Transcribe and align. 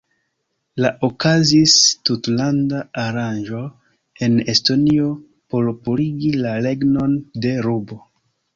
La 0.83 0.89
okazis 1.07 1.75
tutlanda 2.09 2.79
aranĝo 3.03 3.61
en 4.29 4.41
Estonio 4.55 5.13
por 5.55 5.71
purigi 5.85 6.35
la 6.43 6.57
regnon 6.69 7.17
de 7.47 7.57
rubo. 7.71 8.03